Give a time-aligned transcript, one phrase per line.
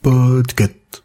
[0.00, 1.02] Podcast.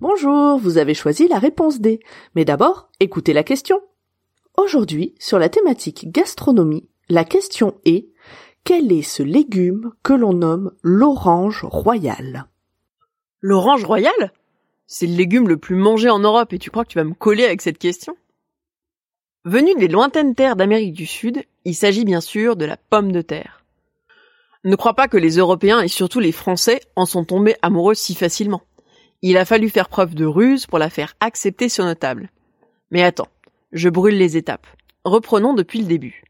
[0.00, 2.00] Bonjour, vous avez choisi la réponse D.
[2.34, 3.80] Mais d'abord, écoutez la question.
[4.56, 8.08] Aujourd'hui, sur la thématique gastronomie, la question est
[8.64, 12.46] quel est ce légume que l'on nomme l'orange royale
[13.42, 14.32] L'orange royale
[14.88, 17.14] C'est le légume le plus mangé en Europe et tu crois que tu vas me
[17.14, 18.16] coller avec cette question?
[19.44, 23.20] Venu des lointaines terres d'Amérique du Sud, il s'agit bien sûr de la pomme de
[23.20, 23.64] terre.
[24.62, 28.14] Ne crois pas que les Européens et surtout les Français en sont tombés amoureux si
[28.14, 28.62] facilement.
[29.22, 32.30] Il a fallu faire preuve de ruse pour la faire accepter sur nos tables.
[32.92, 33.28] Mais attends,
[33.72, 34.68] je brûle les étapes.
[35.04, 36.22] Reprenons depuis le début.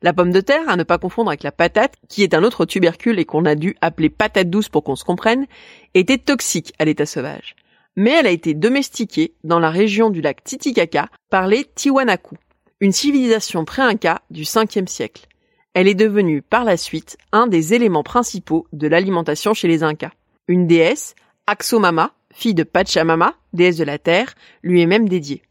[0.00, 2.64] La pomme de terre, à ne pas confondre avec la patate, qui est un autre
[2.64, 5.46] tubercule et qu'on a dû appeler patate douce pour qu'on se comprenne,
[5.94, 7.54] était toxique à l'état sauvage.
[7.96, 12.36] Mais elle a été domestiquée dans la région du lac Titicaca par les Tiwanaku,
[12.80, 15.26] une civilisation pré-inca du 5e siècle.
[15.74, 20.12] Elle est devenue par la suite un des éléments principaux de l'alimentation chez les Incas.
[20.48, 21.14] Une déesse,
[21.46, 25.42] Axomama, fille de Pachamama, déesse de la terre, lui est même dédiée.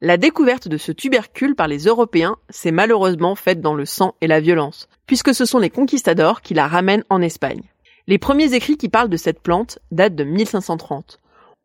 [0.00, 4.26] La découverte de ce tubercule par les Européens s'est malheureusement faite dans le sang et
[4.26, 7.62] la violence, puisque ce sont les conquistadors qui la ramènent en Espagne.
[8.06, 11.18] Les premiers écrits qui parlent de cette plante datent de 1530.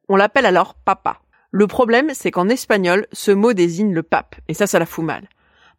[0.09, 1.19] On l'appelle alors papa.
[1.51, 5.05] Le problème, c'est qu'en espagnol, ce mot désigne le pape, et ça, ça la fout
[5.05, 5.29] mal.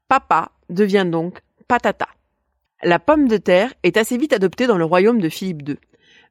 [0.09, 2.09] Papa devient donc patata.
[2.83, 5.79] La pomme de terre est assez vite adoptée dans le royaume de Philippe II,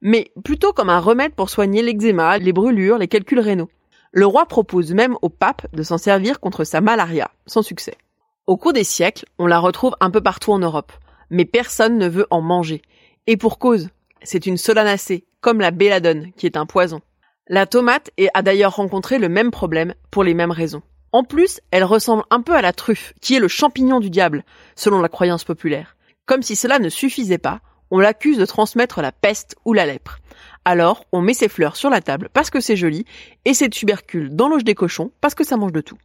[0.01, 3.69] mais plutôt comme un remède pour soigner l'eczéma, les brûlures, les calculs rénaux.
[4.11, 7.97] Le roi propose même au pape de s'en servir contre sa malaria, sans succès.
[8.45, 10.91] Au cours des siècles, on la retrouve un peu partout en Europe,
[11.29, 12.81] mais personne ne veut en manger.
[13.25, 13.89] Et pour cause,
[14.21, 17.01] c'est une solanacée, comme la belladone, qui est un poison.
[17.49, 20.81] La tomate a d'ailleurs rencontré le même problème pour les mêmes raisons.
[21.11, 24.45] En plus, elle ressemble un peu à la truffe, qui est le champignon du diable,
[24.77, 25.97] selon la croyance populaire.
[26.25, 27.59] Comme si cela ne suffisait pas,
[27.91, 30.19] on l'accuse de transmettre la peste ou la lèpre.
[30.63, 33.03] Alors, on met ses fleurs sur la table parce que c'est joli,
[33.43, 35.97] et ses tubercules dans l'auge des cochons parce que ça mange de tout.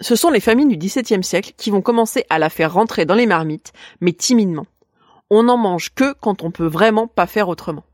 [0.00, 3.14] Ce sont les familles du XVIIe siècle qui vont commencer à la faire rentrer dans
[3.14, 4.66] les marmites, mais timidement.
[5.28, 7.84] On n'en mange que quand on peut vraiment pas faire autrement.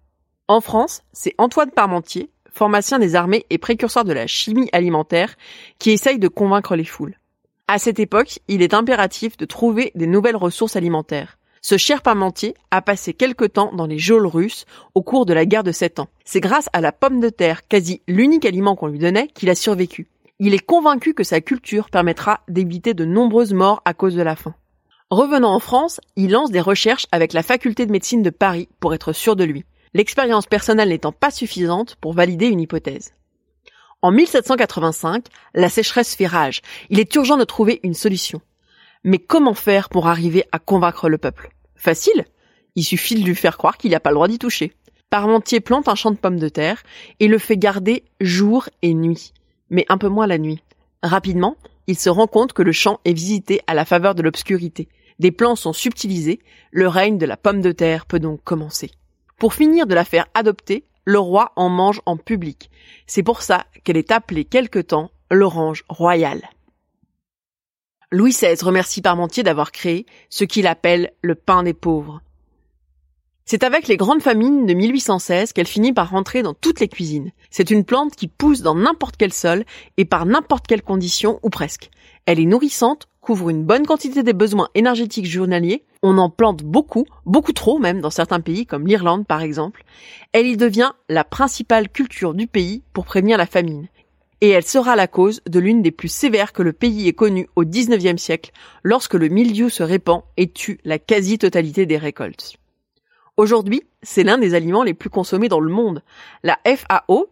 [0.50, 5.36] En France, c'est Antoine Parmentier, pharmacien des armées et précurseur de la chimie alimentaire,
[5.78, 7.18] qui essaye de convaincre les foules.
[7.66, 11.36] À cette époque, il est impératif de trouver des nouvelles ressources alimentaires.
[11.60, 14.64] Ce cher parmentier a passé quelque temps dans les geôles russes
[14.94, 16.08] au cours de la guerre de Sept Ans.
[16.24, 19.54] C'est grâce à la pomme de terre, quasi l'unique aliment qu'on lui donnait, qu'il a
[19.54, 20.08] survécu.
[20.38, 24.34] Il est convaincu que sa culture permettra d'éviter de nombreuses morts à cause de la
[24.34, 24.54] faim.
[25.10, 28.94] Revenant en France, il lance des recherches avec la faculté de médecine de Paris pour
[28.94, 29.66] être sûr de lui.
[29.94, 33.14] L'expérience personnelle n'étant pas suffisante pour valider une hypothèse.
[34.00, 36.62] En 1785, la sécheresse fait rage.
[36.88, 38.40] Il est urgent de trouver une solution.
[39.02, 41.50] Mais comment faire pour arriver à convaincre le peuple?
[41.74, 42.24] Facile.
[42.76, 44.72] Il suffit de lui faire croire qu'il n'a pas le droit d'y toucher.
[45.10, 46.82] Parmentier plante un champ de pommes de terre
[47.18, 49.32] et le fait garder jour et nuit,
[49.70, 50.62] mais un peu moins la nuit.
[51.02, 51.56] Rapidement,
[51.86, 54.88] il se rend compte que le champ est visité à la faveur de l'obscurité.
[55.18, 58.90] Des plans sont subtilisés, le règne de la pomme de terre peut donc commencer.
[59.38, 62.70] Pour finir de la faire adopter, le roi en mange en public.
[63.06, 66.42] C'est pour ça qu'elle est appelée quelque temps l'orange royale.
[68.10, 72.20] Louis XVI remercie Parmentier d'avoir créé ce qu'il appelle le pain des pauvres.
[73.44, 77.30] C'est avec les grandes famines de 1816 qu'elle finit par rentrer dans toutes les cuisines.
[77.50, 79.64] C'est une plante qui pousse dans n'importe quel sol
[79.96, 81.90] et par n'importe quelle condition ou presque.
[82.28, 85.86] Elle est nourrissante, couvre une bonne quantité des besoins énergétiques journaliers.
[86.02, 89.82] On en plante beaucoup, beaucoup trop même dans certains pays comme l'Irlande par exemple.
[90.34, 93.88] Elle y devient la principale culture du pays pour prévenir la famine
[94.42, 97.48] et elle sera la cause de l'une des plus sévères que le pays ait connues
[97.56, 98.50] au XIXe siècle,
[98.82, 102.58] lorsque le mildiou se répand et tue la quasi-totalité des récoltes.
[103.38, 106.02] Aujourd'hui, c'est l'un des aliments les plus consommés dans le monde.
[106.42, 107.30] La FAO,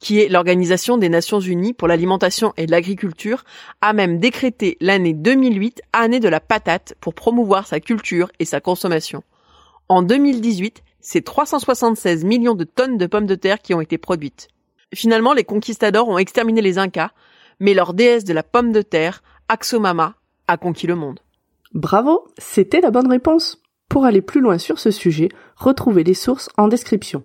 [0.00, 3.44] qui est l'Organisation des Nations Unies pour l'alimentation et l'agriculture,
[3.80, 8.60] a même décrété l'année 2008 année de la patate pour promouvoir sa culture et sa
[8.60, 9.22] consommation.
[9.88, 14.48] En 2018, c'est 376 millions de tonnes de pommes de terre qui ont été produites.
[14.94, 17.10] Finalement, les conquistadors ont exterminé les Incas,
[17.60, 20.14] mais leur déesse de la pomme de terre, Axomama,
[20.48, 21.20] a conquis le monde.
[21.74, 23.62] Bravo, c'était la bonne réponse.
[23.88, 27.24] Pour aller plus loin sur ce sujet, retrouvez les sources en description.